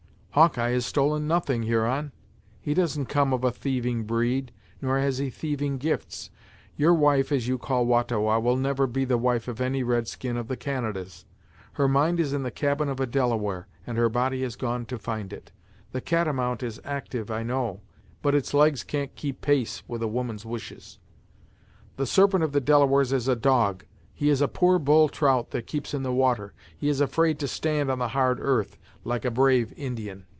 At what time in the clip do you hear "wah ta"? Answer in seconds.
7.85-8.17